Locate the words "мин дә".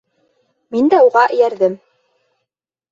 0.77-1.03